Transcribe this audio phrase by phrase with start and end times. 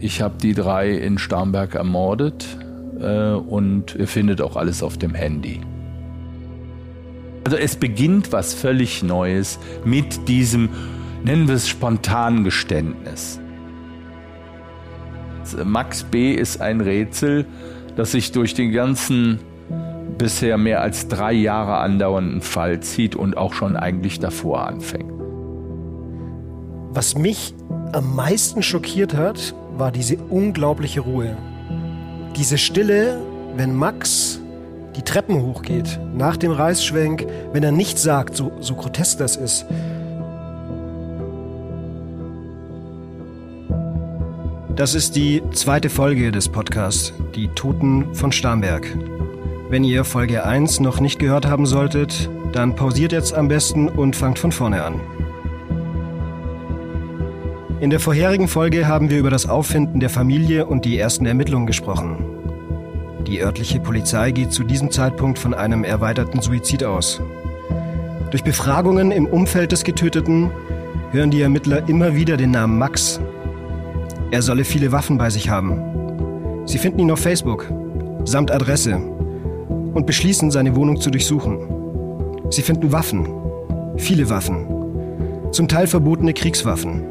[0.00, 2.46] ich habe die drei in Starnberg ermordet
[3.00, 5.60] äh, und ihr findet auch alles auf dem Handy.
[7.44, 10.68] Also es beginnt was völlig Neues mit diesem,
[11.24, 13.40] nennen wir es spontanen Geständnis.
[15.64, 16.32] Max B.
[16.32, 17.46] ist ein Rätsel,
[17.96, 19.40] das sich durch den ganzen
[20.16, 25.10] bisher mehr als drei Jahre andauernden Fall zieht und auch schon eigentlich davor anfängt.
[26.92, 27.54] Was mich
[27.92, 31.36] am meisten schockiert hat, war diese unglaubliche Ruhe.
[32.36, 33.20] Diese Stille,
[33.56, 34.40] wenn Max
[34.96, 39.66] die Treppen hochgeht, nach dem Reißschwenk, wenn er nichts sagt, so, so grotesk das ist.
[44.76, 48.86] Das ist die zweite Folge des Podcasts, Die Toten von Starnberg.
[49.68, 54.16] Wenn ihr Folge 1 noch nicht gehört haben solltet, dann pausiert jetzt am besten und
[54.16, 55.00] fangt von vorne an.
[57.80, 61.66] In der vorherigen Folge haben wir über das Auffinden der Familie und die ersten Ermittlungen
[61.66, 62.18] gesprochen.
[63.26, 67.22] Die örtliche Polizei geht zu diesem Zeitpunkt von einem erweiterten Suizid aus.
[68.30, 70.50] Durch Befragungen im Umfeld des Getöteten
[71.10, 73.18] hören die Ermittler immer wieder den Namen Max.
[74.30, 75.80] Er solle viele Waffen bei sich haben.
[76.66, 77.72] Sie finden ihn auf Facebook,
[78.24, 81.58] samt Adresse, und beschließen, seine Wohnung zu durchsuchen.
[82.50, 83.26] Sie finden Waffen,
[83.96, 84.66] viele Waffen,
[85.50, 87.09] zum Teil verbotene Kriegswaffen.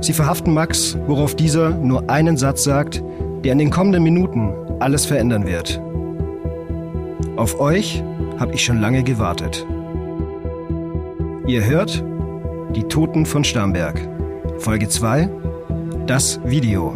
[0.00, 3.02] Sie verhaften Max, worauf dieser nur einen Satz sagt,
[3.44, 5.80] der in den kommenden Minuten alles verändern wird.
[7.36, 8.02] Auf euch
[8.38, 9.66] habe ich schon lange gewartet.
[11.46, 12.02] Ihr hört
[12.76, 14.00] Die Toten von Starnberg,
[14.58, 15.28] Folge 2,
[16.06, 16.94] das Video.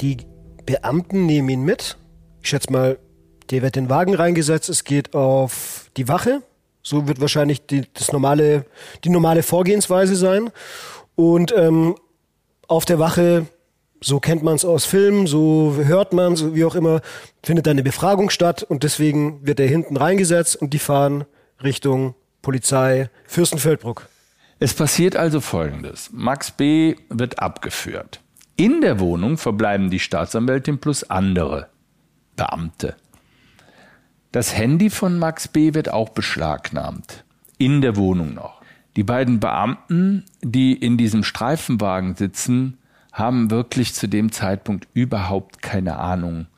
[0.00, 0.16] Die
[0.64, 1.98] Beamten nehmen ihn mit.
[2.42, 2.98] Ich schätze mal,
[3.50, 6.42] der wird in den Wagen reingesetzt, es geht auf die Wache.
[6.82, 8.64] So wird wahrscheinlich die, das normale,
[9.04, 10.50] die normale Vorgehensweise sein.
[11.16, 11.96] Und ähm,
[12.68, 13.46] auf der Wache,
[14.00, 17.00] so kennt man es aus Filmen, so hört man so wie auch immer,
[17.42, 21.24] findet eine Befragung statt und deswegen wird er hinten reingesetzt und die fahren
[21.62, 24.08] Richtung Polizei Fürstenfeldbruck.
[24.58, 26.10] Es passiert also Folgendes.
[26.12, 26.96] Max B.
[27.08, 28.20] wird abgeführt.
[28.56, 31.68] In der Wohnung verbleiben die Staatsanwältin plus andere
[32.36, 32.96] Beamte.
[34.36, 35.72] Das Handy von Max B.
[35.72, 37.24] wird auch beschlagnahmt.
[37.56, 38.60] In der Wohnung noch.
[38.94, 42.76] Die beiden Beamten, die in diesem Streifenwagen sitzen,
[43.14, 46.48] haben wirklich zu dem Zeitpunkt überhaupt keine Ahnung.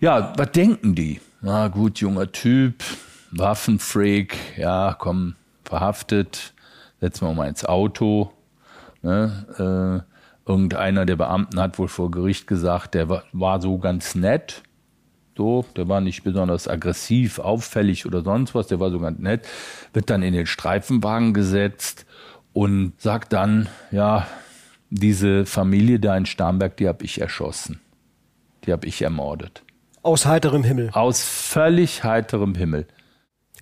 [0.00, 1.20] Ja, was denken die?
[1.40, 2.82] Na gut, junger Typ,
[3.30, 6.54] Waffenfreak, ja, komm, verhaftet,
[7.00, 8.32] setzen wir mal ins Auto.
[9.02, 10.02] Ne?
[10.44, 14.64] Äh, irgendeiner der Beamten hat wohl vor Gericht gesagt, der war, war so ganz nett.
[15.38, 19.46] So, der war nicht besonders aggressiv, auffällig oder sonst was, der war so ganz nett,
[19.92, 22.06] wird dann in den Streifenwagen gesetzt
[22.52, 24.26] und sagt dann, ja,
[24.90, 27.78] diese Familie da in Starnberg, die habe ich erschossen.
[28.64, 29.62] Die habe ich ermordet.
[30.02, 30.90] Aus heiterem Himmel.
[30.92, 32.88] Aus völlig heiterem Himmel.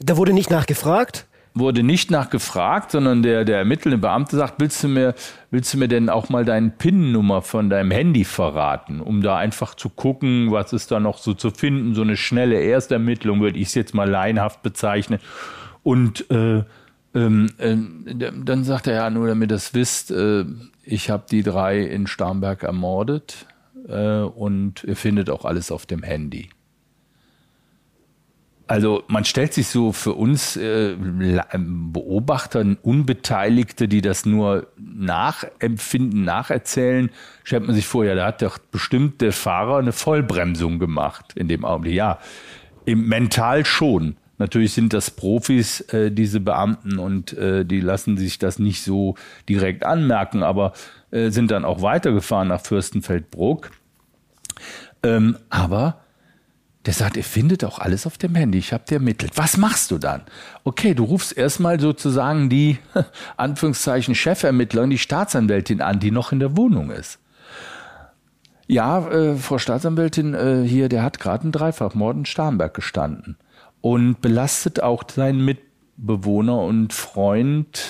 [0.00, 1.25] Da wurde nicht nachgefragt?
[1.58, 5.14] Wurde nicht nachgefragt, sondern der, der ermittelnde Beamte sagt, willst du mir,
[5.50, 9.74] willst du mir denn auch mal deine PIN-Nummer von deinem Handy verraten, um da einfach
[9.74, 13.68] zu gucken, was ist da noch so zu finden, so eine schnelle Erstermittlung, würde ich
[13.68, 15.18] es jetzt mal laienhaft bezeichnen.
[15.82, 16.62] Und äh,
[17.14, 17.76] ähm, äh,
[18.44, 20.44] dann sagt er ja, nur damit ihr das wisst, äh,
[20.84, 23.46] ich habe die drei in Starnberg ermordet
[23.88, 26.50] äh, und ihr findet auch alles auf dem Handy.
[28.68, 37.10] Also man stellt sich so für uns äh, Beobachter, Unbeteiligte, die das nur nachempfinden, nacherzählen,
[37.44, 41.46] stellt man sich vor, ja, da hat doch bestimmt der Fahrer eine Vollbremsung gemacht in
[41.46, 41.94] dem Augenblick.
[41.94, 42.18] Ja,
[42.86, 44.16] im mental schon.
[44.38, 49.14] Natürlich sind das Profis, äh, diese Beamten, und äh, die lassen sich das nicht so
[49.48, 50.72] direkt anmerken, aber
[51.10, 53.70] äh, sind dann auch weitergefahren nach Fürstenfeldbruck.
[55.02, 56.00] Ähm, aber
[56.86, 59.32] der sagt, ihr findet auch alles auf dem Handy, ich habe dir ermittelt.
[59.34, 60.22] Was machst du dann?
[60.62, 62.78] Okay, du rufst erstmal sozusagen die,
[63.36, 67.18] Anführungszeichen, Chefermittlerin, die Staatsanwältin an, die noch in der Wohnung ist.
[68.68, 73.36] Ja, äh, Frau Staatsanwältin, äh, hier, der hat gerade einen Dreifachmord in Starnberg gestanden
[73.80, 77.84] und belastet auch seinen Mitbewohner und Freund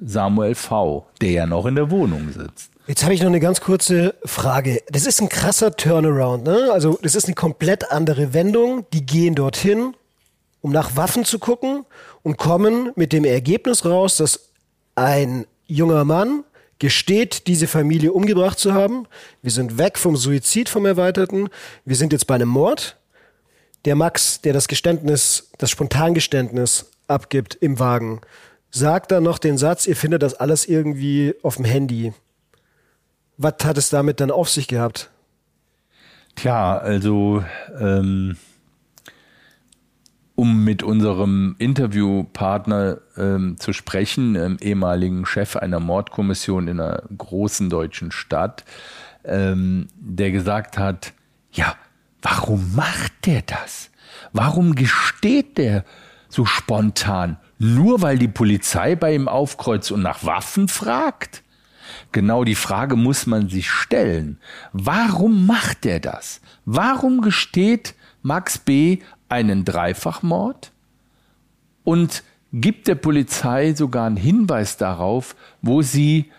[0.00, 2.71] Samuel V., der ja noch in der Wohnung sitzt.
[2.88, 4.82] Jetzt habe ich noch eine ganz kurze Frage.
[4.90, 6.70] Das ist ein krasser Turnaround, ne?
[6.72, 8.86] Also das ist eine komplett andere Wendung.
[8.92, 9.94] Die gehen dorthin,
[10.62, 11.84] um nach Waffen zu gucken
[12.24, 14.48] und kommen mit dem Ergebnis raus, dass
[14.96, 16.42] ein junger Mann
[16.80, 19.06] gesteht, diese Familie umgebracht zu haben.
[19.42, 21.50] Wir sind weg vom Suizid, vom Erweiterten.
[21.84, 22.96] Wir sind jetzt bei einem Mord.
[23.84, 28.22] Der Max, der das Geständnis, das Spontangeständnis abgibt im Wagen,
[28.72, 32.12] sagt dann noch den Satz, ihr findet das alles irgendwie auf dem Handy.
[33.36, 35.10] Was hat es damit dann auf sich gehabt?
[36.34, 37.44] Tja, also
[37.78, 38.36] ähm,
[40.34, 47.68] um mit unserem Interviewpartner ähm, zu sprechen, ähm, ehemaligen Chef einer Mordkommission in einer großen
[47.68, 48.64] deutschen Stadt,
[49.24, 51.12] ähm, der gesagt hat,
[51.52, 51.74] ja,
[52.22, 53.90] warum macht der das?
[54.32, 55.84] Warum gesteht der
[56.28, 57.36] so spontan?
[57.58, 61.41] Nur weil die Polizei bei ihm aufkreuzt und nach Waffen fragt?
[62.12, 64.38] Genau die Frage muss man sich stellen.
[64.72, 66.40] Warum macht er das?
[66.64, 68.98] Warum gesteht Max B.
[69.28, 70.72] einen Dreifachmord
[71.84, 72.22] und
[72.52, 76.30] gibt der Polizei sogar einen Hinweis darauf, wo sie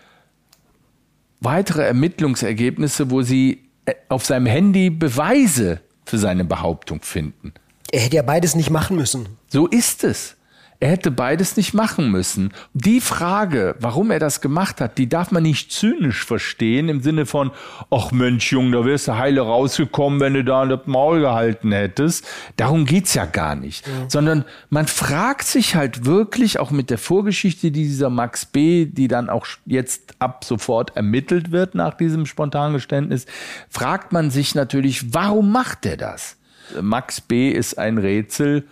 [1.40, 7.52] weitere Ermittlungsergebnisse, wo sie äh, auf seinem Handy Beweise für seine Behauptung finden.
[7.90, 9.26] Er hätte ja beides nicht machen müssen.
[9.48, 10.36] So ist es.
[10.80, 12.52] Er hätte beides nicht machen müssen.
[12.72, 17.26] Die Frage, warum er das gemacht hat, die darf man nicht zynisch verstehen im Sinne
[17.26, 17.52] von,
[17.90, 22.26] ach Mensch, Junge, da wärst du heile rausgekommen, wenn du da das Maul gehalten hättest.
[22.56, 23.86] Darum geht's ja gar nicht.
[23.86, 23.92] Ja.
[24.08, 29.30] Sondern man fragt sich halt wirklich, auch mit der Vorgeschichte dieser Max B., die dann
[29.30, 33.26] auch jetzt ab sofort ermittelt wird nach diesem Spontangeständnis,
[33.68, 36.36] fragt man sich natürlich, warum macht er das?
[36.80, 37.50] Max B.
[37.50, 38.64] ist ein Rätsel,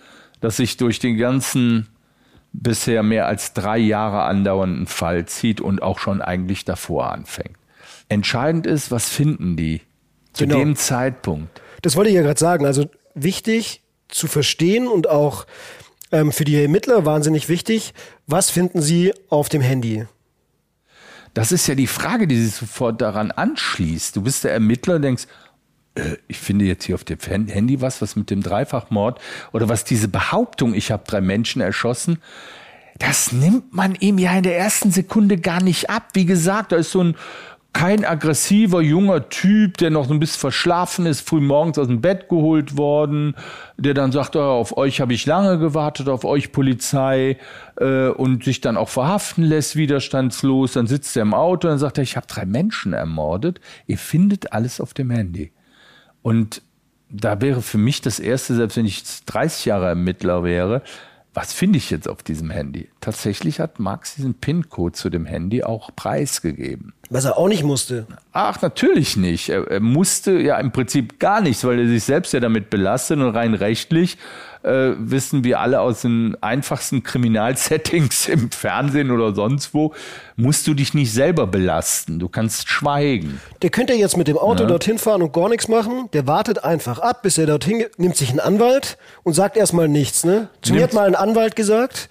[0.42, 1.88] das sich durch den ganzen
[2.52, 7.56] bisher mehr als drei Jahre andauernden Fall zieht und auch schon eigentlich davor anfängt.
[8.10, 9.80] Entscheidend ist, was finden die
[10.34, 10.58] zu genau.
[10.58, 11.62] dem Zeitpunkt?
[11.80, 12.66] Das wollte ich ja gerade sagen.
[12.66, 15.46] Also wichtig zu verstehen und auch
[16.10, 17.94] ähm, für die Ermittler wahnsinnig wichtig,
[18.26, 20.06] was finden sie auf dem Handy?
[21.32, 24.16] Das ist ja die Frage, die sich sofort daran anschließt.
[24.16, 25.26] Du bist der Ermittler und denkst,
[25.94, 29.20] äh, ich finde jetzt hier auf dem Handy was, was mit dem Dreifachmord
[29.52, 32.18] oder was diese Behauptung, ich habe drei Menschen erschossen,
[32.98, 36.10] das nimmt man ihm ja in der ersten Sekunde gar nicht ab.
[36.12, 37.16] Wie gesagt, da ist so ein
[37.72, 42.02] kein aggressiver junger Typ, der noch so ein bisschen verschlafen ist, früh morgens aus dem
[42.02, 43.34] Bett geholt worden,
[43.78, 47.38] der dann sagt, oh, auf euch habe ich lange gewartet, auf euch Polizei
[47.80, 50.72] äh, und sich dann auch verhaften lässt, widerstandslos.
[50.72, 53.58] Dann sitzt er im Auto und dann sagt er, ich habe drei Menschen ermordet.
[53.86, 55.50] Ihr findet alles auf dem Handy.
[56.22, 56.62] Und
[57.08, 60.82] da wäre für mich das Erste, selbst wenn ich 30 Jahre Ermittler wäre,
[61.34, 62.88] was finde ich jetzt auf diesem Handy?
[63.00, 66.92] Tatsächlich hat Max diesen PIN-Code zu dem Handy auch preisgegeben.
[67.08, 68.06] Was er auch nicht musste.
[68.32, 69.48] Ach, natürlich nicht.
[69.48, 73.18] Er, er musste ja im Prinzip gar nichts, weil er sich selbst ja damit belastet
[73.18, 74.18] und rein rechtlich
[74.62, 79.94] äh, wissen wir alle aus den einfachsten Kriminalsettings im Fernsehen oder sonst wo,
[80.36, 82.18] musst du dich nicht selber belasten.
[82.18, 83.40] Du kannst schweigen.
[83.62, 84.68] Der könnte jetzt mit dem Auto ja.
[84.68, 86.08] dorthin fahren und gar nichts machen.
[86.12, 90.24] Der wartet einfach ab, bis er dorthin nimmt sich einen Anwalt und sagt erstmal nichts.
[90.24, 90.48] Ne?
[90.62, 92.08] Zu mir hat mal ein Anwalt gesagt,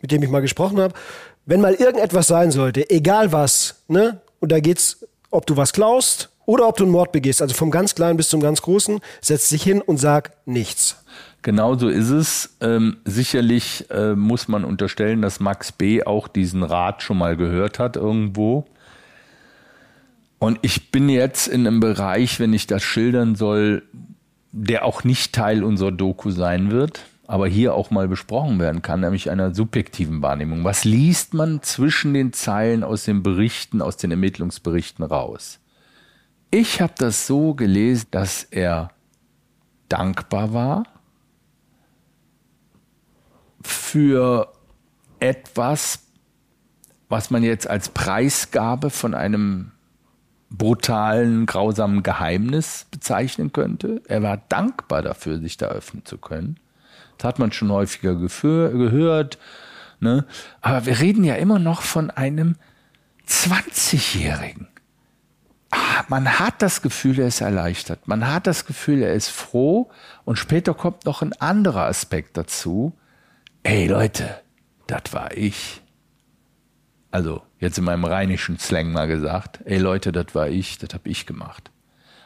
[0.00, 0.94] mit dem ich mal gesprochen habe,
[1.46, 4.20] wenn mal irgendetwas sein sollte, egal was, ne?
[4.38, 7.70] Und da geht's, ob du was klaust oder ob du einen Mord begehst, also vom
[7.70, 11.01] ganz Kleinen bis zum ganz Großen, setz dich hin und sag nichts.
[11.42, 12.56] Genau so ist es.
[12.60, 16.04] Ähm, sicherlich äh, muss man unterstellen, dass Max B.
[16.04, 18.66] auch diesen Rat schon mal gehört hat irgendwo.
[20.38, 23.82] Und ich bin jetzt in einem Bereich, wenn ich das schildern soll,
[24.52, 29.00] der auch nicht Teil unserer Doku sein wird, aber hier auch mal besprochen werden kann,
[29.00, 30.64] nämlich einer subjektiven Wahrnehmung.
[30.64, 35.58] Was liest man zwischen den Zeilen aus den Berichten, aus den Ermittlungsberichten raus?
[36.50, 38.90] Ich habe das so gelesen, dass er
[39.88, 40.84] dankbar war,
[43.62, 44.52] für
[45.20, 46.00] etwas,
[47.08, 49.72] was man jetzt als Preisgabe von einem
[50.50, 54.02] brutalen, grausamen Geheimnis bezeichnen könnte.
[54.06, 56.58] Er war dankbar dafür, sich da öffnen zu können.
[57.18, 59.38] Das hat man schon häufiger gehört.
[60.00, 60.26] Ne?
[60.60, 62.56] Aber wir reden ja immer noch von einem
[63.28, 64.68] 20-Jährigen.
[65.70, 68.06] Ah, man hat das Gefühl, er ist erleichtert.
[68.06, 69.90] Man hat das Gefühl, er ist froh.
[70.24, 72.92] Und später kommt noch ein anderer Aspekt dazu
[73.62, 74.40] ey Leute,
[74.86, 75.80] das war ich.
[77.10, 81.08] Also jetzt in meinem rheinischen Slang mal gesagt, ey Leute, das war ich, das habe
[81.08, 81.70] ich gemacht.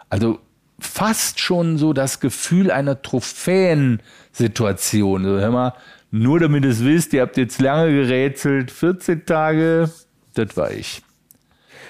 [0.09, 0.41] Also
[0.79, 5.25] fast schon so das Gefühl einer Trophäensituation.
[5.25, 5.75] So, hör mal,
[6.11, 9.91] nur damit ihr es wisst, ihr habt jetzt lange gerätselt, 14 Tage,
[10.35, 11.03] das war ich.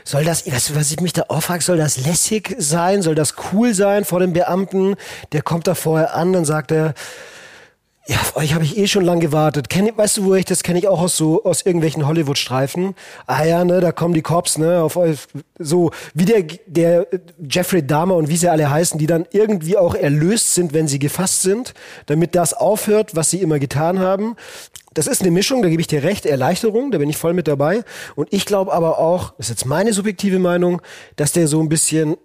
[0.04, 3.02] Soll das, was, was ich mich da auffrage, soll das lässig sein?
[3.02, 4.94] Soll das cool sein vor dem Beamten?
[5.32, 6.94] Der kommt da vorher an, dann sagt er,
[8.08, 9.68] Ja, auf euch habe ich eh schon lang gewartet.
[9.68, 12.94] Kenn, weißt du, wo ich das kenne ich auch aus so aus irgendwelchen Hollywood-Streifen.
[13.26, 15.26] Ah ja, ne, da kommen die Cops, ne, auf euch
[15.58, 17.08] so wie der der
[17.50, 21.00] Jeffrey Dahmer und wie sie alle heißen, die dann irgendwie auch erlöst sind, wenn sie
[21.00, 21.74] gefasst sind,
[22.06, 24.36] damit das aufhört, was sie immer getan haben.
[24.94, 27.48] Das ist eine Mischung, da gebe ich dir recht, Erleichterung, da bin ich voll mit
[27.48, 27.82] dabei.
[28.14, 30.80] Und ich glaube aber auch, das ist jetzt meine subjektive Meinung,
[31.16, 32.16] dass der so ein bisschen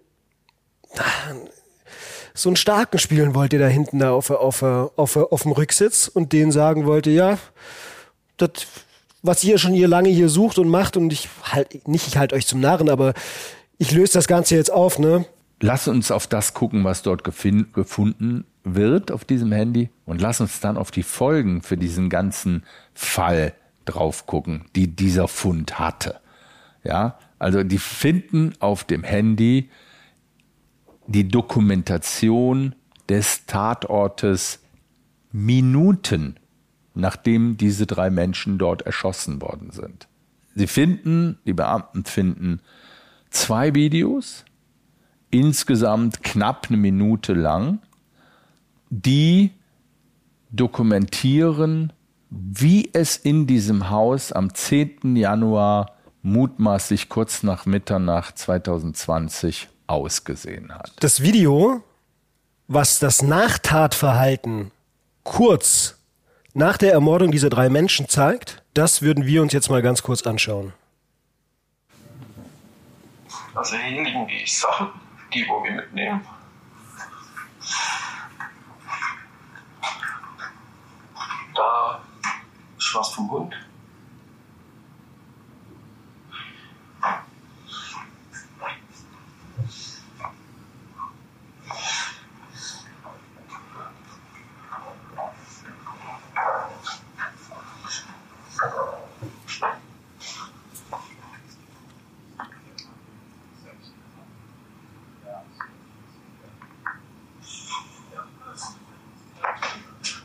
[2.34, 6.34] so einen Starken spielen wollte da hinten da auf, auf, auf, auf dem Rücksitz und
[6.34, 7.38] denen sagen wollte, ja,
[8.38, 8.50] das,
[9.22, 12.36] was ihr schon hier lange hier sucht und macht und ich halt, nicht ich halte
[12.36, 13.14] euch zum Narren, aber
[13.78, 15.26] ich löse das Ganze jetzt auf, ne?
[15.60, 20.60] Lass uns auf das gucken, was dort gefunden wird auf diesem Handy und lass uns
[20.60, 23.54] dann auf die Folgen für diesen ganzen Fall
[23.86, 26.20] drauf gucken, die dieser Fund hatte.
[26.84, 29.70] Ja, also die finden auf dem Handy
[31.12, 32.76] die Dokumentation
[33.08, 34.60] des Tatortes
[35.32, 36.36] Minuten
[36.94, 40.08] nachdem diese drei Menschen dort erschossen worden sind.
[40.56, 42.62] Sie finden, die Beamten finden
[43.30, 44.44] zwei Videos,
[45.30, 47.80] insgesamt knapp eine Minute lang,
[48.90, 49.52] die
[50.52, 51.94] dokumentieren,
[52.30, 55.16] wie es in diesem Haus am 10.
[55.16, 60.92] Januar mutmaßlich kurz nach Mitternacht 2020 ausgesehen hat.
[61.00, 61.84] Das Video,
[62.68, 64.72] was das Nachtatverhalten
[65.24, 65.98] kurz
[66.54, 70.24] nach der Ermordung dieser drei Menschen zeigt, das würden wir uns jetzt mal ganz kurz
[70.24, 70.74] anschauen.
[73.54, 74.88] Also hier liegen die Sachen,
[75.34, 76.22] die wo wir mitnehmen.
[81.54, 82.02] Da
[82.78, 83.54] ist was vom Hund.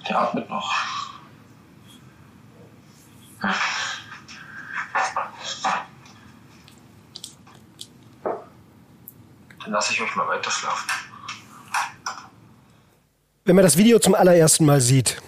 [0.09, 0.73] Der atmet noch.
[9.67, 10.89] Dann lasse ich euch mal weiter schlafen.
[13.45, 15.21] Wenn man das Video zum allerersten Mal sieht,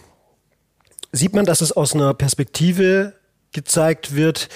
[1.12, 3.14] sieht man, dass es aus einer Perspektive
[3.52, 4.48] gezeigt wird,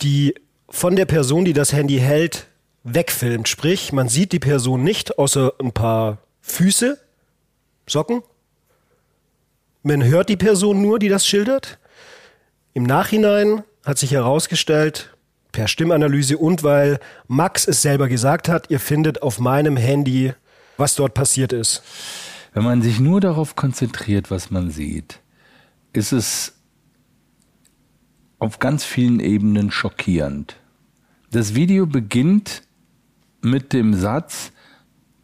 [0.00, 0.34] die
[0.68, 2.46] von der Person, die das Handy hält,
[2.84, 3.48] wegfilmt.
[3.48, 7.00] Sprich, man sieht die Person nicht, außer ein paar Füße,
[7.88, 8.22] Socken.
[9.82, 11.78] Man hört die Person nur, die das schildert.
[12.74, 15.16] Im Nachhinein hat sich herausgestellt,
[15.52, 20.32] per Stimmanalyse und weil Max es selber gesagt hat, ihr findet auf meinem Handy,
[20.76, 21.82] was dort passiert ist.
[22.52, 25.20] Wenn man sich nur darauf konzentriert, was man sieht,
[25.92, 26.54] ist es
[28.38, 30.56] auf ganz vielen Ebenen schockierend.
[31.30, 32.62] Das Video beginnt
[33.42, 34.52] mit dem Satz,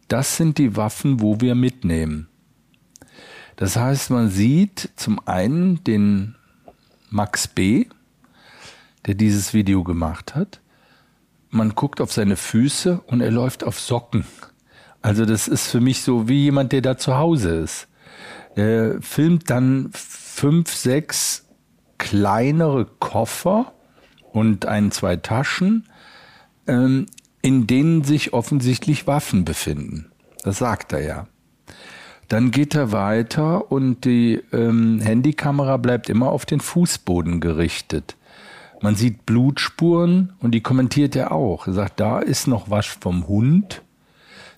[0.08, 2.28] das sind die Waffen, wo wir mitnehmen.
[3.56, 6.34] Das heißt, man sieht zum einen den
[7.10, 7.86] Max B.,
[9.06, 10.60] der dieses Video gemacht hat.
[11.50, 14.24] Man guckt auf seine Füße und er läuft auf Socken.
[15.02, 17.86] Also das ist für mich so wie jemand, der da zu Hause ist.
[18.56, 21.44] Er filmt dann fünf, sechs
[21.98, 23.72] kleinere Koffer
[24.32, 25.88] und ein, zwei Taschen,
[26.66, 27.06] ähm,
[27.42, 30.10] in denen sich offensichtlich Waffen befinden.
[30.42, 31.26] Das sagt er ja.
[32.28, 38.16] Dann geht er weiter und die ähm, Handykamera bleibt immer auf den Fußboden gerichtet.
[38.80, 41.66] Man sieht Blutspuren und die kommentiert er auch.
[41.66, 43.82] Er sagt, da ist noch was vom Hund.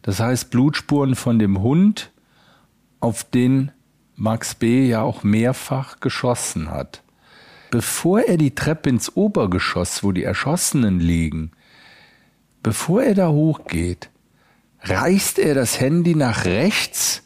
[0.02, 2.11] Das heißt Blutspuren von dem Hund,
[3.00, 3.73] auf den
[4.14, 4.88] Max B.
[4.88, 7.02] ja auch mehrfach geschossen hat.
[7.70, 11.50] Bevor er die Treppe ins Obergeschoss, wo die Erschossenen liegen,
[12.62, 14.11] bevor er da hochgeht,
[14.80, 17.25] reißt er das Handy nach rechts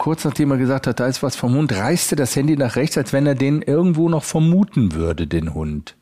[0.00, 2.74] kurz nachdem er gesagt hat, da ist was vom Hund, reißt er das Handy nach
[2.74, 5.94] rechts, als wenn er den irgendwo noch vermuten würde, den Hund.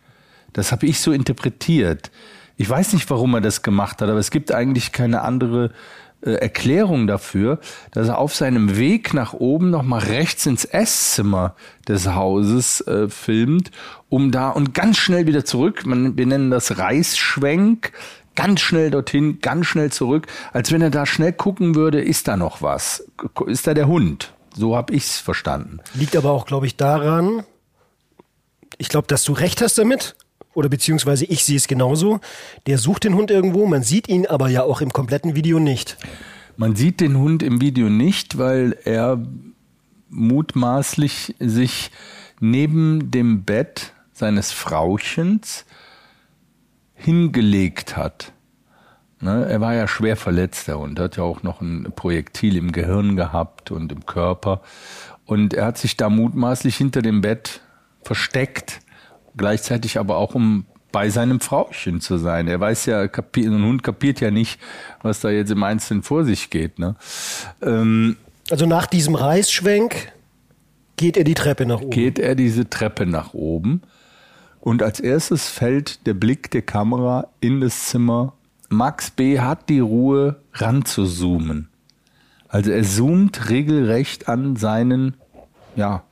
[0.52, 2.12] Das habe ich so interpretiert.
[2.56, 5.72] Ich weiß nicht, warum er das gemacht hat, aber es gibt eigentlich keine andere
[6.20, 7.58] äh, Erklärung dafür,
[7.90, 11.56] dass er auf seinem Weg nach oben nochmal rechts ins Esszimmer
[11.88, 13.72] des Hauses äh, filmt,
[14.08, 17.90] um da und ganz schnell wieder zurück, man, wir nennen das Reißschwenk,
[18.38, 22.36] ganz schnell dorthin, ganz schnell zurück, als wenn er da schnell gucken würde, ist da
[22.36, 23.04] noch was?
[23.48, 24.32] Ist da der Hund?
[24.54, 25.80] So habe ich es verstanden.
[25.94, 27.42] Liegt aber auch, glaube ich, daran,
[28.76, 30.14] ich glaube, dass du recht hast damit,
[30.54, 32.20] oder beziehungsweise ich sehe es genauso.
[32.68, 35.96] Der sucht den Hund irgendwo, man sieht ihn aber ja auch im kompletten Video nicht.
[36.56, 39.20] Man sieht den Hund im Video nicht, weil er
[40.10, 41.90] mutmaßlich sich
[42.38, 45.64] neben dem Bett seines Frauchens
[46.98, 48.32] hingelegt hat.
[49.20, 52.70] Ne, er war ja schwer verletzt, der Hund, hat ja auch noch ein Projektil im
[52.70, 54.60] Gehirn gehabt und im Körper.
[55.24, 57.60] Und er hat sich da mutmaßlich hinter dem Bett
[58.02, 58.80] versteckt,
[59.36, 62.48] gleichzeitig aber auch um bei seinem Frauchen zu sein.
[62.48, 64.60] Er weiß ja, ein Hund kapiert ja nicht,
[65.02, 66.78] was da jetzt im Einzelnen vor sich geht.
[66.78, 66.94] Ne?
[67.60, 68.16] Ähm,
[68.50, 70.12] also nach diesem Reißschwenk
[70.96, 71.90] geht er die Treppe nach oben.
[71.90, 73.82] Geht er diese Treppe nach oben.
[74.60, 78.34] Und als erstes fällt der Blick der Kamera in das Zimmer.
[78.68, 79.40] Max B.
[79.40, 81.68] hat die Ruhe, ranzuzoomen.
[82.48, 85.14] Also er zoomt regelrecht an seinen,
[85.76, 86.02] ja,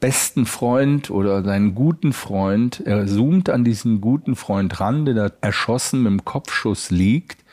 [0.00, 2.80] besten Freund oder seinen guten Freund.
[2.80, 7.44] Er zoomt an diesen guten Freund ran, der da erschossen mit dem Kopfschuss liegt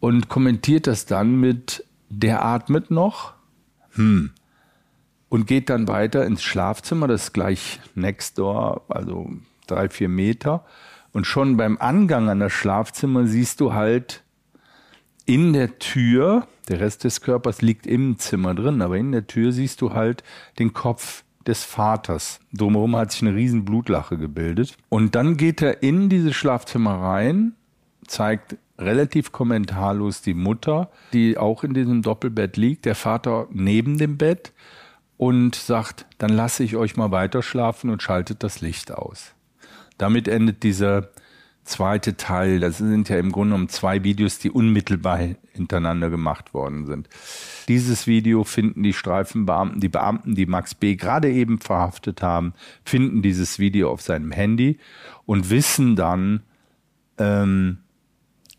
[0.00, 3.34] und kommentiert das dann mit, der atmet noch.
[3.92, 4.30] Hm.
[5.32, 9.30] Und geht dann weiter ins Schlafzimmer, das ist gleich next door, also
[9.66, 10.62] drei, vier Meter.
[11.14, 14.24] Und schon beim Angang an das Schlafzimmer siehst du halt
[15.24, 19.52] in der Tür, der Rest des Körpers liegt im Zimmer drin, aber in der Tür
[19.52, 20.22] siehst du halt
[20.58, 22.38] den Kopf des Vaters.
[22.52, 24.76] Drumherum hat sich eine riesen Blutlache gebildet.
[24.90, 27.54] Und dann geht er in dieses Schlafzimmer rein,
[28.06, 34.18] zeigt relativ kommentarlos die Mutter, die auch in diesem Doppelbett liegt, der Vater neben dem
[34.18, 34.52] Bett
[35.22, 39.36] und sagt, dann lasse ich euch mal weiter schlafen und schaltet das Licht aus.
[39.96, 41.10] Damit endet dieser
[41.62, 42.58] zweite Teil.
[42.58, 45.20] Das sind ja im Grunde genommen zwei Videos, die unmittelbar
[45.52, 47.08] hintereinander gemacht worden sind.
[47.68, 50.96] Dieses Video finden die Streifenbeamten, die Beamten, die Max B.
[50.96, 52.52] gerade eben verhaftet haben,
[52.84, 54.80] finden dieses Video auf seinem Handy
[55.24, 56.42] und wissen dann,
[57.18, 57.78] ähm,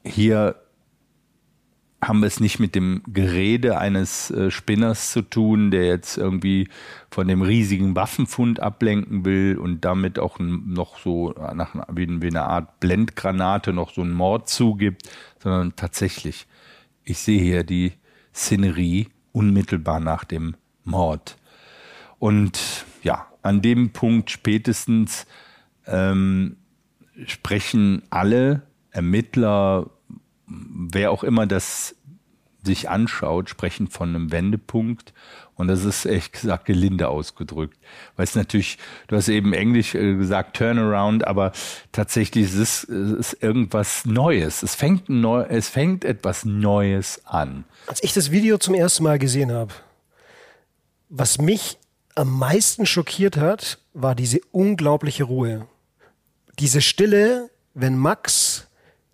[0.06, 0.63] hier
[2.08, 6.68] haben wir es nicht mit dem Gerede eines äh, Spinners zu tun, der jetzt irgendwie
[7.10, 12.44] von dem riesigen Waffenfund ablenken will und damit auch noch so nach, wie, wie eine
[12.44, 16.48] Art Blendgranate noch so einen Mord zugibt, sondern tatsächlich,
[17.04, 17.94] ich sehe hier die
[18.34, 21.38] Szenerie unmittelbar nach dem Mord.
[22.20, 25.26] Und ja, an dem Punkt spätestens
[25.86, 26.58] ähm,
[27.26, 29.90] sprechen alle Ermittler,
[30.48, 31.96] wer auch immer das
[32.66, 35.14] sich anschaut, sprechen von einem Wendepunkt.
[35.56, 37.78] Und das ist echt gesagt gelinde ausgedrückt.
[38.16, 38.78] Weil es natürlich,
[39.08, 41.52] du hast eben Englisch äh, gesagt, Turnaround, aber
[41.92, 44.64] tatsächlich ist es ist irgendwas Neues.
[44.64, 47.66] Es fängt, neu, es fängt etwas Neues an.
[47.88, 49.74] Als ich das Video zum ersten Mal gesehen habe,
[51.10, 51.78] was mich
[52.16, 55.68] am meisten schockiert hat, war diese unglaubliche Ruhe.
[56.60, 58.68] Diese Stille, wenn Max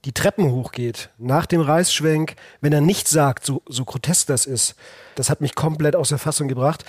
[0.05, 4.75] die Treppen hochgeht, nach dem Reißschwenk, wenn er nichts sagt, so, so grotesk das ist,
[5.15, 6.85] das hat mich komplett aus der Fassung gebracht.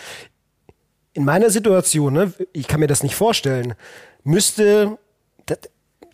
[1.12, 3.74] In meiner Situation, ne, ich kann mir das nicht vorstellen,
[4.22, 4.98] müsste,
[5.46, 5.56] da,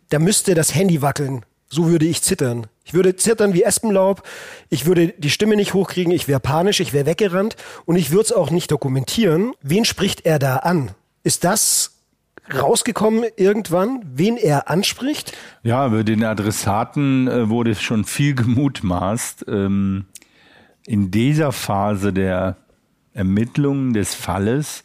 [0.09, 1.45] da müsste das Handy wackeln.
[1.69, 2.69] So würde ich zittern.
[2.85, 4.23] Ich würde zittern wie Espenlaub.
[4.71, 6.13] Ich würde die Stimme nicht hochkriegen.
[6.13, 6.79] Ich wäre panisch.
[6.79, 7.57] Ich wäre weggerannt.
[7.85, 9.53] Und ich würde es auch nicht dokumentieren.
[9.63, 10.93] Wen spricht er da an?
[11.25, 11.96] Ist das
[12.55, 15.33] rausgekommen irgendwann, wen er anspricht?
[15.63, 19.47] Ja, über den Adressaten äh, wurde schon viel gemutmaßt.
[19.49, 20.07] Ähm,
[20.87, 22.57] in dieser Phase der
[23.13, 24.85] Ermittlungen des Falles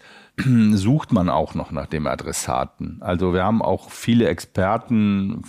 [0.73, 2.97] sucht man auch noch nach dem Adressaten.
[3.01, 5.43] Also wir haben auch viele Experten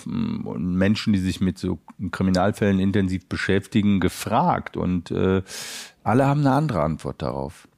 [0.45, 1.79] und Menschen, die sich mit so
[2.11, 5.43] Kriminalfällen intensiv beschäftigen, gefragt und äh,
[6.05, 7.69] alle haben eine andere Antwort darauf.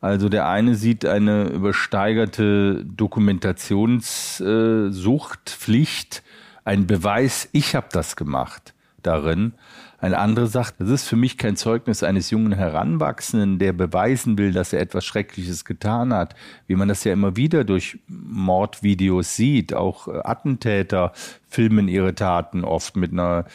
[0.00, 6.22] Also der eine sieht eine übersteigerte Dokumentationssucht, Pflicht,
[6.64, 9.54] ein Beweis, ich habe das gemacht darin.
[10.00, 14.52] Ein anderer sagt, das ist für mich kein Zeugnis eines jungen Heranwachsenden, der beweisen will,
[14.52, 16.36] dass er etwas Schreckliches getan hat,
[16.68, 19.74] wie man das ja immer wieder durch Mordvideos sieht.
[19.74, 21.12] Auch äh, Attentäter
[21.48, 23.46] filmen ihre Taten oft mit einer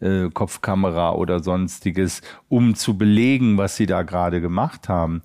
[0.00, 5.22] äh, Kopfkamera oder sonstiges, um zu belegen, was sie da gerade gemacht haben.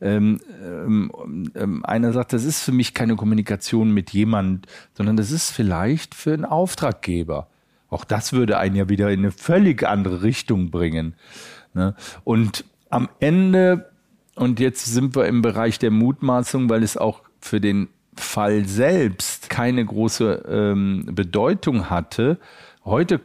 [0.00, 5.30] Ähm, ähm, ähm, einer sagt, das ist für mich keine Kommunikation mit jemand, sondern das
[5.30, 7.48] ist vielleicht für einen Auftraggeber.
[7.88, 11.14] Auch das würde einen ja wieder in eine völlig andere Richtung bringen.
[11.72, 11.94] Ne?
[12.24, 13.90] Und am Ende,
[14.34, 19.50] und jetzt sind wir im Bereich der Mutmaßung, weil es auch für den Fall selbst
[19.50, 22.38] keine große ähm, Bedeutung hatte.
[22.84, 23.20] Heute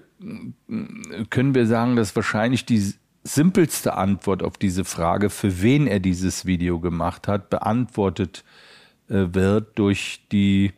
[1.29, 6.45] können wir sagen, dass wahrscheinlich die simpelste Antwort auf diese Frage, für wen er dieses
[6.45, 8.43] Video gemacht hat, beantwortet
[9.07, 10.73] äh, wird durch die,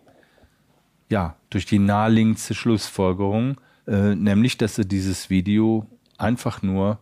[1.10, 7.00] ja, durch die naheliegendste Schlussfolgerung, äh, nämlich, dass er dieses Video einfach nur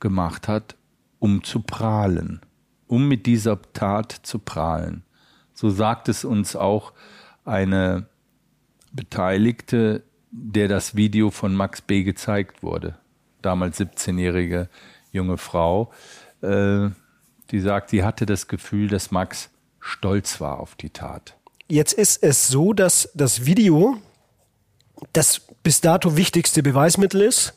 [0.00, 0.76] gemacht hat,
[1.18, 2.40] um zu prahlen,
[2.86, 5.04] um mit dieser Tat zu prahlen.
[5.54, 6.92] So sagt es uns auch
[7.44, 8.06] eine
[8.92, 10.04] Beteiligte,
[10.36, 12.02] der das Video von Max B.
[12.02, 12.96] gezeigt wurde.
[13.40, 14.68] Damals 17-jährige
[15.12, 15.92] junge Frau.
[16.42, 16.88] Äh,
[17.50, 21.36] die sagt, sie hatte das Gefühl, dass Max stolz war auf die Tat.
[21.68, 23.96] Jetzt ist es so, dass das Video
[25.12, 27.54] das bis dato wichtigste Beweismittel ist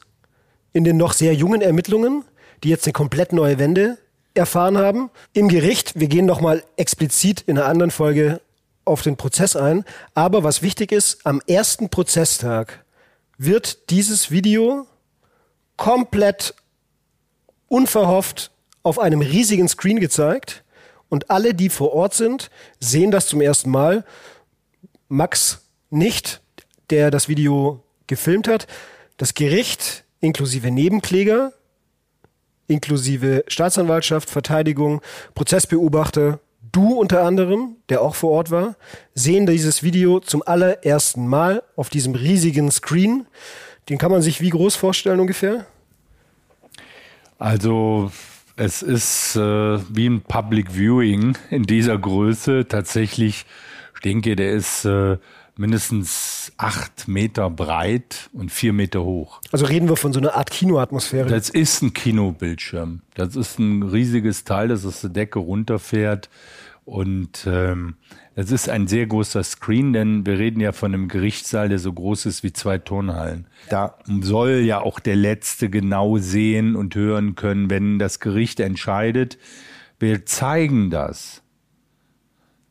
[0.74, 2.24] in den noch sehr jungen Ermittlungen,
[2.64, 3.98] die jetzt eine komplett neue Wende
[4.36, 5.10] erfahren haben.
[5.34, 8.42] Im Gericht, wir gehen nochmal explizit in einer anderen Folge
[8.88, 9.86] auf den Prozess ein.
[10.14, 12.84] Aber was wichtig ist, am ersten Prozesstag
[13.38, 14.88] wird dieses Video
[15.76, 16.56] komplett
[17.68, 18.52] unverhofft
[18.84, 20.64] auf einem riesigen Screen gezeigt.
[21.10, 24.04] Und alle, die vor Ort sind, sehen das zum ersten Mal.
[25.08, 26.42] Max nicht,
[26.90, 28.68] der das Video gefilmt hat.
[29.18, 31.54] Das Gericht inklusive Nebenkläger,
[32.68, 35.02] inklusive Staatsanwaltschaft, Verteidigung,
[35.34, 36.40] Prozessbeobachter,
[36.72, 38.76] du unter anderem, der auch vor Ort war,
[39.14, 43.28] sehen dieses Video zum allerersten Mal auf diesem riesigen Screen.
[43.90, 45.66] Den kann man sich wie groß vorstellen ungefähr?
[47.40, 48.12] Also
[48.56, 52.68] es ist äh, wie ein Public Viewing in dieser Größe.
[52.68, 53.46] Tatsächlich,
[53.96, 55.18] ich denke, der ist äh,
[55.56, 59.42] mindestens acht Meter breit und vier Meter hoch.
[59.52, 61.30] Also reden wir von so einer Art Kinoatmosphäre.
[61.30, 63.02] Das ist ein Kinobildschirm.
[63.14, 66.30] Das ist ein riesiges Teil, das aus der Decke runterfährt.
[66.84, 67.96] Und ähm,
[68.34, 71.92] es ist ein sehr großer Screen, denn wir reden ja von einem Gerichtssaal, der so
[71.92, 73.48] groß ist wie zwei Turnhallen.
[73.70, 79.38] Da soll ja auch der Letzte genau sehen und hören können, wenn das Gericht entscheidet,
[80.00, 81.42] wir zeigen das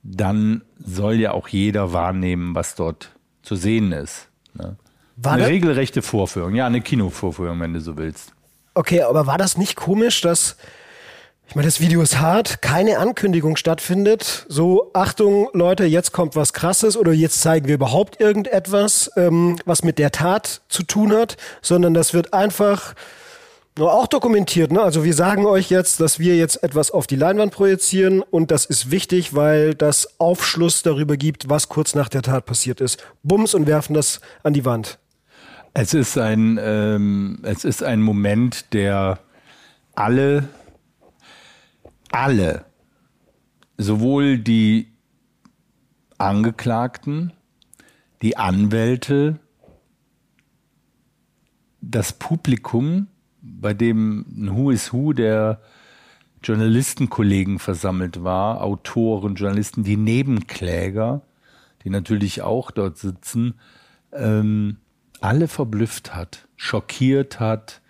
[0.09, 3.16] dann soll ja auch jeder wahrnehmen, was dort
[3.47, 4.27] zu sehen ist.
[4.55, 4.77] Ne?
[5.17, 8.33] War eine regelrechte Vorführung, ja, eine Kinovorführung, wenn du so willst.
[8.75, 10.57] Okay, aber war das nicht komisch, dass
[11.49, 14.47] ich meine, das Video ist hart, keine Ankündigung stattfindet.
[14.49, 19.85] So, Achtung, Leute, jetzt kommt was Krasses oder jetzt zeigen wir überhaupt irgendetwas, ähm, was
[19.85, 22.95] mit der Tat zu tun hat, sondern das wird einfach
[23.85, 24.81] auch dokumentiert, ne?
[24.81, 28.65] Also wir sagen euch jetzt, dass wir jetzt etwas auf die Leinwand projizieren und das
[28.65, 33.05] ist wichtig, weil das Aufschluss darüber gibt, was kurz nach der Tat passiert ist.
[33.23, 34.99] Bums und werfen das an die Wand.
[35.75, 39.19] Es ist ein, ähm, es ist ein Moment, der
[39.95, 40.49] alle,
[42.11, 42.65] alle,
[43.77, 44.91] sowohl die
[46.17, 47.35] Angeklagten,
[48.23, 49.39] die Anwälte,
[51.83, 53.09] das Publikum,
[53.61, 55.61] bei dem ein Who is Who der
[56.43, 61.23] Journalistenkollegen versammelt war, Autoren, Journalisten, die Nebenkläger,
[61.85, 63.55] die natürlich auch dort sitzen,
[64.13, 64.77] ähm,
[65.21, 67.81] alle verblüfft hat, schockiert hat,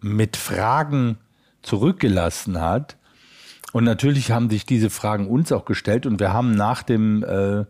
[0.00, 1.18] mit Fragen
[1.62, 2.96] zurückgelassen hat.
[3.72, 7.60] Und natürlich haben sich diese Fragen uns auch gestellt und wir haben nach dem äh,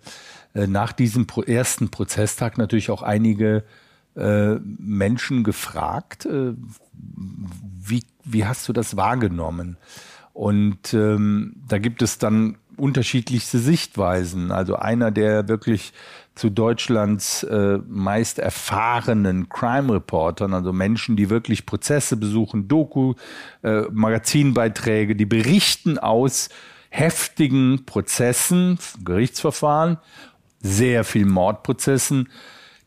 [0.55, 3.65] äh nach diesem ersten Prozesstag natürlich auch einige
[4.17, 6.55] äh, Menschen gefragt, äh,
[6.93, 9.77] wie, wie hast du das wahrgenommen?
[10.33, 14.53] Und ähm, da gibt es dann unterschiedlichste Sichtweisen.
[14.53, 15.93] Also einer, der wirklich
[16.35, 23.15] zu Deutschlands äh, meist erfahrenen Crime Reportern, also Menschen, die wirklich Prozesse besuchen, Doku,
[23.63, 26.49] äh, Magazinbeiträge, die berichten aus
[26.89, 29.99] heftigen Prozessen, Gerichtsverfahren,
[30.61, 32.29] sehr viel Mordprozessen,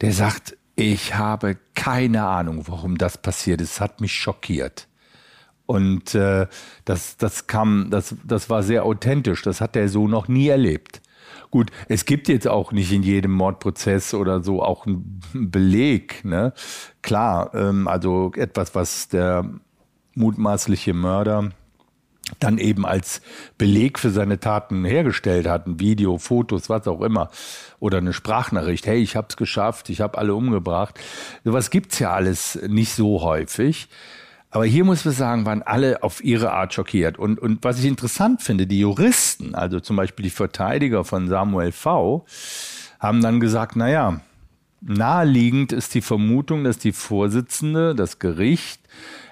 [0.02, 3.74] der sagt, ich habe keine Ahnung, warum das passiert ist.
[3.74, 4.88] Es hat mich schockiert.
[5.66, 6.48] Und äh,
[6.86, 9.42] das, das kam, das, das war sehr authentisch.
[9.44, 11.02] Das hat er so noch nie erlebt.
[11.52, 16.26] Gut, es gibt jetzt auch nicht in jedem Mordprozess oder so auch einen Beleg.
[16.26, 16.54] Ne?
[17.02, 19.48] Klar, ähm, also etwas, was der
[20.16, 21.52] mutmaßliche Mörder
[22.44, 23.22] dann eben als
[23.58, 27.30] Beleg für seine Taten hergestellt hat, ein Video, Fotos, was auch immer,
[27.80, 31.00] oder eine Sprachnachricht, hey, ich hab's geschafft, ich habe alle umgebracht.
[31.44, 33.90] Sowas gibt's ja alles nicht so häufig.
[34.54, 37.18] Aber hier muss man sagen, waren alle auf ihre Art schockiert.
[37.18, 41.72] Und, und was ich interessant finde, die Juristen, also zum Beispiel die Verteidiger von Samuel
[41.72, 42.26] V.,
[43.00, 44.22] haben dann gesagt, na ja,
[44.80, 48.82] naheliegend ist die Vermutung, dass die Vorsitzende, das Gericht,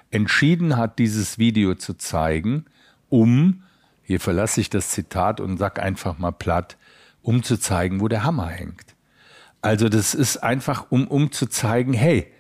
[0.10, 2.66] entschieden hat, dieses Video zu zeigen,
[3.12, 3.64] um,
[4.02, 6.78] hier verlasse ich das Zitat und sag einfach mal platt,
[7.22, 8.96] um zu zeigen, wo der Hammer hängt.
[9.62, 12.32] Also das ist einfach, um, um zu zeigen, hey,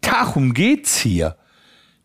[0.00, 1.36] darum geht's hier.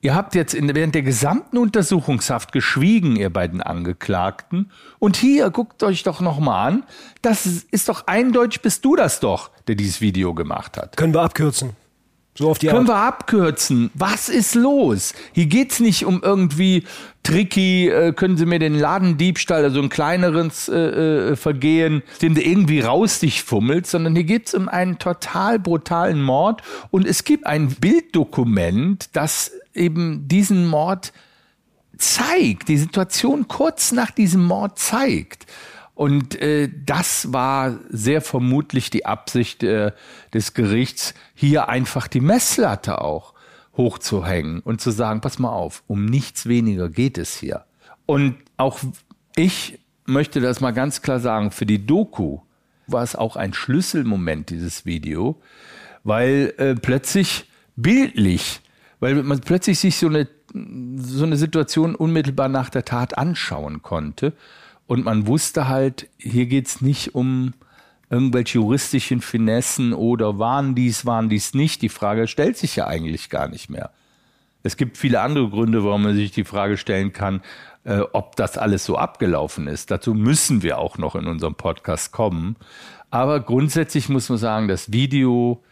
[0.02, 4.72] Ihr habt jetzt in, während der gesamten Untersuchungshaft geschwiegen, ihr beiden Angeklagten.
[5.00, 6.84] Und hier, guckt euch doch nochmal an.
[7.22, 10.96] Das ist doch eindeutig, bist du das doch, der dieses Video gemacht hat.
[10.96, 11.72] Können wir abkürzen.
[12.36, 12.89] So auf die Können Art.
[12.89, 13.92] wir abkürzen?
[13.96, 15.13] Was ist los?
[15.34, 16.86] Hier geht's nicht um irgendwie
[17.24, 20.78] tricky, äh, können Sie mir den Ladendiebstahl, also ein kleineres äh,
[21.32, 26.22] äh, Vergehen, den du irgendwie raus dich fummelst, sondern hier geht's um einen total brutalen
[26.22, 26.62] Mord
[26.92, 31.12] und es gibt ein Bilddokument, das eben diesen Mord
[31.98, 35.46] zeigt, die Situation kurz nach diesem Mord zeigt.
[36.00, 39.92] Und äh, das war sehr vermutlich die Absicht äh,
[40.34, 43.34] des Gerichts, hier einfach die Messlatte auch
[43.76, 47.66] hochzuhängen und zu sagen, pass mal auf, um nichts weniger geht es hier.
[48.06, 48.80] Und auch
[49.36, 52.40] ich möchte das mal ganz klar sagen, für die Doku
[52.88, 55.42] war es auch ein Schlüsselmoment, dieses Video,
[56.06, 58.62] weil äh, plötzlich bildlich,
[59.02, 60.30] weil man plötzlich sich so eine,
[60.96, 64.32] so eine Situation unmittelbar nach der Tat anschauen konnte.
[64.89, 67.54] Und man wusste halt, hier geht's nicht um
[68.10, 71.84] irgendwelche juristischen Finessen oder waren dies, waren dies nicht.
[71.84, 73.91] Die Frage stellt sich ja eigentlich gar nicht mehr.
[74.63, 77.41] Es gibt viele andere Gründe, warum man sich die Frage stellen kann,
[77.84, 79.91] äh, ob das alles so abgelaufen ist.
[79.91, 82.56] Dazu müssen wir auch noch in unserem Podcast kommen.
[83.12, 85.63] Aber grundsätzlich muss man sagen, das Video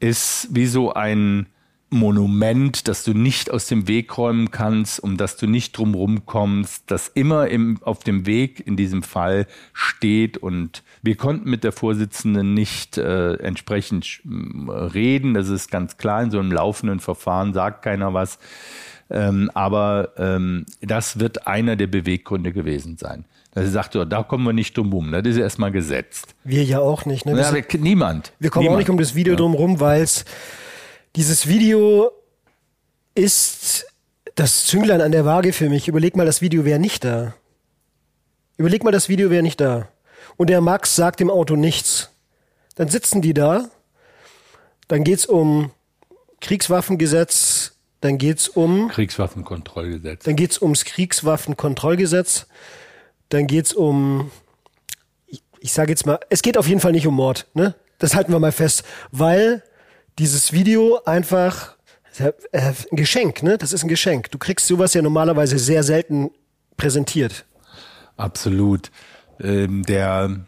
[0.00, 1.46] ist wie so ein
[1.90, 6.90] Monument, das du nicht aus dem Weg räumen kannst, um das du nicht drumherum kommst,
[6.90, 10.36] das immer im, auf dem Weg in diesem Fall steht.
[10.36, 15.34] Und wir konnten mit der Vorsitzenden nicht äh, entsprechend reden.
[15.34, 16.22] Das ist ganz klar.
[16.22, 18.38] In so einem laufenden Verfahren sagt keiner was.
[19.10, 23.24] Ähm, aber ähm, das wird einer der Beweggründe gewesen sein.
[23.54, 25.10] Dass sie sagt, so, da kommen wir nicht drum rum.
[25.10, 26.34] Das ist erstmal gesetzt.
[26.44, 27.24] Wir ja auch nicht.
[27.24, 27.34] Ne?
[27.34, 28.32] Wir, Ja, wir, niemand.
[28.38, 28.76] wir kommen niemand.
[28.76, 30.26] auch nicht um das Video drum rum, weil es
[31.18, 32.12] dieses Video
[33.16, 33.86] ist
[34.36, 35.88] das Zünglein an der Waage für mich.
[35.88, 37.34] Überleg mal, das Video wäre nicht da.
[38.56, 39.88] Überleg mal, das Video wäre nicht da.
[40.36, 42.10] Und der Max sagt dem Auto nichts.
[42.76, 43.68] Dann sitzen die da.
[44.86, 45.72] Dann geht's um
[46.40, 47.72] Kriegswaffengesetz.
[48.00, 50.22] Dann geht's um Kriegswaffenkontrollgesetz.
[50.22, 52.46] Dann geht's ums Kriegswaffenkontrollgesetz.
[53.28, 54.30] Dann geht's um,
[55.26, 57.48] ich, ich sage jetzt mal, es geht auf jeden Fall nicht um Mord.
[57.54, 57.74] Ne?
[57.98, 59.64] Das halten wir mal fest, weil
[60.18, 61.76] dieses Video einfach
[62.18, 63.58] äh, ein Geschenk, ne?
[63.58, 64.30] Das ist ein Geschenk.
[64.30, 66.30] Du kriegst sowas ja normalerweise sehr selten
[66.76, 67.44] präsentiert.
[68.16, 68.90] Absolut.
[69.40, 70.46] Ähm, der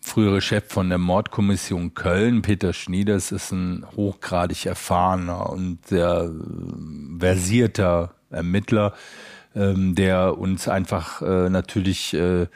[0.00, 7.20] frühere Chef von der Mordkommission Köln, Peter Schnieders, ist ein hochgradig erfahrener und sehr äh,
[7.20, 8.94] versierter Ermittler,
[9.54, 12.46] ähm, der uns einfach äh, natürlich äh,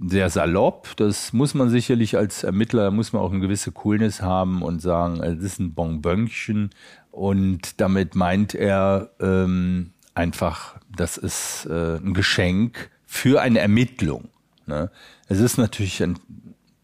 [0.00, 4.62] sehr salopp, das muss man sicherlich als Ermittler, muss man auch eine gewisse Coolness haben
[4.62, 6.70] und sagen, das ist ein Bonbönchen
[7.10, 14.28] und damit meint er ähm, einfach, das ist äh, ein Geschenk für eine Ermittlung.
[14.66, 14.90] Ne?
[15.28, 16.18] Es ist natürlich ein,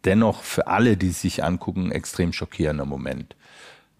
[0.04, 3.36] dennoch für alle, die es sich angucken, ein extrem schockierender Moment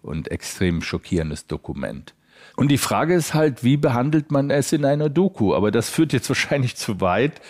[0.01, 2.15] und extrem schockierendes Dokument.
[2.55, 5.55] Und die Frage ist halt, wie behandelt man es in einer Doku?
[5.55, 7.41] Aber das führt jetzt wahrscheinlich zu weit,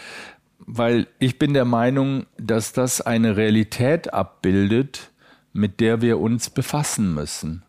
[0.65, 5.12] weil ich bin der Meinung, dass das eine Realität abbildet,
[5.54, 7.63] mit der wir uns befassen müssen.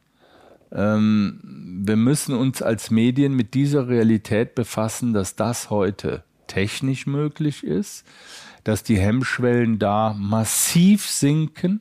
[0.72, 1.40] Ähm,
[1.86, 8.04] wir müssen uns als Medien mit dieser Realität befassen, dass das heute technisch möglich ist,
[8.64, 11.80] dass die Hemmschwellen da massiv sinken,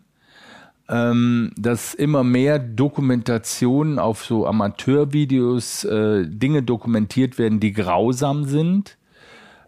[0.90, 8.98] ähm, dass immer mehr Dokumentationen auf so Amateurvideos äh, Dinge dokumentiert werden, die grausam sind.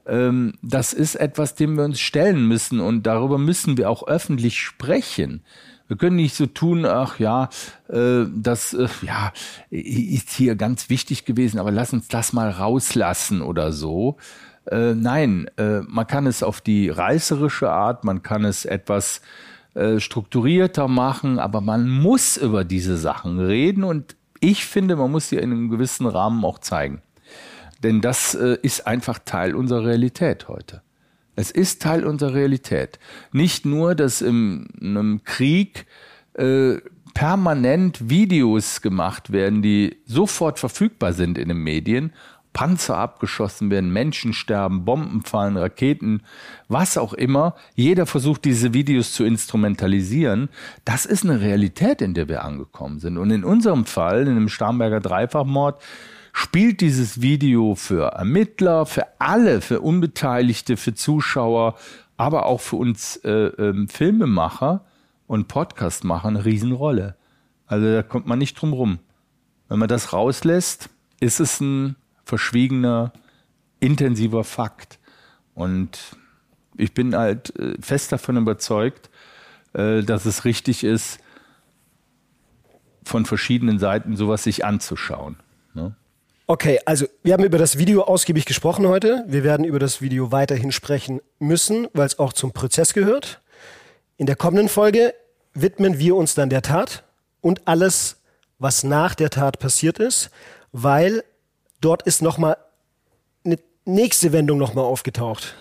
[0.08, 4.60] Ähm, das ist etwas, dem wir uns stellen müssen und darüber müssen wir auch öffentlich
[4.60, 5.44] sprechen.
[5.88, 7.50] Wir können nicht so tun, ach ja,
[7.90, 9.32] äh, das äh, ja,
[9.70, 14.18] ist hier ganz wichtig gewesen, aber lass uns das mal rauslassen oder so.
[14.66, 19.22] Äh, nein, man kann es auf die reißerische Art, man kann es etwas
[19.98, 25.36] strukturierter machen, aber man muss über diese Sachen reden und ich finde, man muss sie
[25.36, 27.02] in einem gewissen Rahmen auch zeigen.
[27.86, 30.82] Denn das äh, ist einfach Teil unserer Realität heute.
[31.36, 32.98] Es ist Teil unserer Realität.
[33.32, 35.86] Nicht nur, dass im, in einem Krieg
[36.34, 36.78] äh,
[37.14, 42.12] permanent Videos gemacht werden, die sofort verfügbar sind in den Medien,
[42.54, 46.24] Panzer abgeschossen werden, Menschen sterben, Bomben fallen, Raketen,
[46.68, 47.54] was auch immer.
[47.76, 50.50] Jeder versucht, diese Videos zu instrumentalisieren.
[50.86, 53.20] Das ist eine Realität, in der wir angekommen sind.
[53.20, 55.84] Und in unserem Fall, in dem Starnberger Dreifachmord,
[56.36, 61.76] spielt dieses Video für Ermittler, für alle, für Unbeteiligte, für Zuschauer,
[62.18, 64.84] aber auch für uns äh, ähm, Filmemacher
[65.28, 67.16] und Podcastmacher eine Riesenrolle.
[67.68, 69.00] Also da kommt man nicht drum rum.
[69.70, 70.90] Wenn man das rauslässt,
[71.22, 71.96] ist es ein
[72.26, 73.14] verschwiegener,
[73.80, 75.00] intensiver Fakt.
[75.54, 76.18] Und
[76.76, 79.10] ich bin halt äh, fest davon überzeugt,
[79.72, 81.20] äh, dass es richtig ist,
[83.06, 85.38] von verschiedenen Seiten sowas sich anzuschauen.
[85.74, 85.96] Ne?
[86.48, 89.24] Okay, also wir haben über das Video ausgiebig gesprochen heute.
[89.28, 93.42] Wir werden über das Video weiterhin sprechen müssen, weil es auch zum Prozess gehört.
[94.18, 95.16] In der kommenden Folge
[95.56, 97.04] widmen wir uns dann der Tat
[97.42, 98.18] und alles,
[98.60, 100.30] was nach der Tat passiert ist,
[100.72, 101.24] weil
[101.82, 102.58] dort ist nochmal
[103.44, 105.56] eine nächste Wendung nochmal aufgetaucht.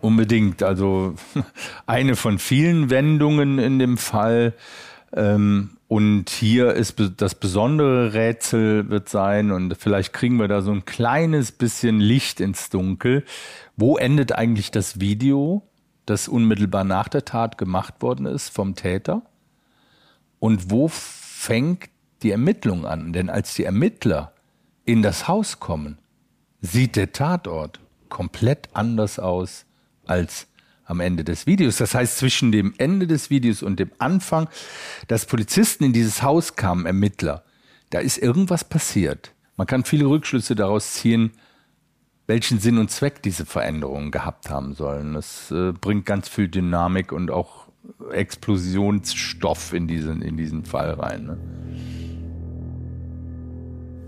[0.00, 0.62] Unbedingt.
[0.62, 1.14] Also
[1.86, 4.54] eine von vielen Wendungen in dem Fall.
[5.14, 10.72] Ähm, und hier ist das besondere Rätsel wird sein, und vielleicht kriegen wir da so
[10.72, 13.24] ein kleines bisschen Licht ins Dunkel.
[13.76, 15.68] Wo endet eigentlich das Video,
[16.06, 19.22] das unmittelbar nach der Tat gemacht worden ist vom Täter?
[20.38, 21.90] Und wo fängt
[22.22, 23.12] die Ermittlung an?
[23.12, 24.32] Denn als die Ermittler
[24.84, 25.98] in das Haus kommen,
[26.60, 29.66] sieht der Tatort komplett anders aus
[30.06, 30.46] als
[30.84, 31.76] am Ende des Videos.
[31.76, 34.48] Das heißt, zwischen dem Ende des Videos und dem Anfang,
[35.08, 37.44] dass Polizisten in dieses Haus kamen, Ermittler,
[37.90, 39.32] da ist irgendwas passiert.
[39.56, 41.32] Man kann viele Rückschlüsse daraus ziehen,
[42.26, 45.14] welchen Sinn und Zweck diese Veränderungen gehabt haben sollen.
[45.14, 47.66] Das äh, bringt ganz viel Dynamik und auch
[48.12, 51.26] Explosionsstoff in diesen, in diesen Fall rein.
[51.26, 51.38] Ne?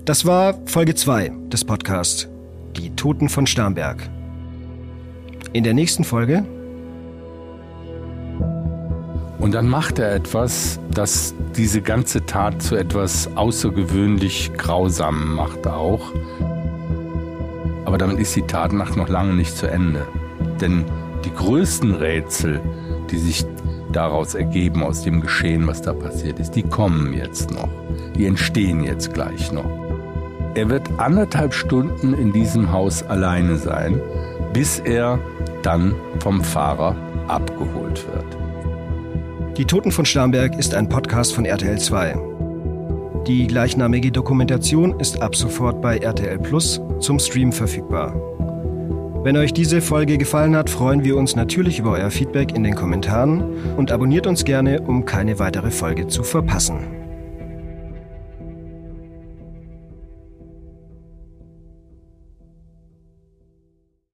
[0.04, 2.28] Das war Folge 2 des Podcasts
[2.76, 4.08] Die Toten von Starnberg.
[5.52, 6.44] In der nächsten Folge
[9.44, 16.14] und dann macht er etwas, das diese ganze Tat zu etwas außergewöhnlich Grausamem macht auch.
[17.84, 20.06] Aber damit ist die Tatnacht noch lange nicht zu Ende.
[20.62, 20.86] Denn
[21.26, 22.62] die größten Rätsel,
[23.10, 23.44] die sich
[23.92, 27.68] daraus ergeben, aus dem Geschehen, was da passiert ist, die kommen jetzt noch.
[28.16, 29.68] Die entstehen jetzt gleich noch.
[30.54, 34.00] Er wird anderthalb Stunden in diesem Haus alleine sein,
[34.54, 35.18] bis er
[35.60, 36.96] dann vom Fahrer
[37.28, 38.43] abgeholt wird.
[39.56, 42.16] Die Toten von Starnberg ist ein Podcast von RTL 2.
[43.28, 48.16] Die gleichnamige Dokumentation ist ab sofort bei RTL Plus zum Stream verfügbar.
[49.22, 52.74] Wenn euch diese Folge gefallen hat, freuen wir uns natürlich über euer Feedback in den
[52.74, 57.03] Kommentaren und abonniert uns gerne, um keine weitere Folge zu verpassen.